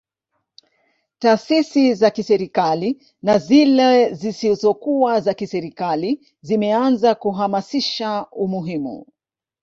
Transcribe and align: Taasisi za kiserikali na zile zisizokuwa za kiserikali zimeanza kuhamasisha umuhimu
Taasisi 1.19 1.93
za 1.93 2.09
kiserikali 2.11 3.03
na 3.21 3.37
zile 3.37 4.13
zisizokuwa 4.13 5.21
za 5.21 5.33
kiserikali 5.33 6.21
zimeanza 6.41 7.15
kuhamasisha 7.15 8.25
umuhimu 8.31 9.05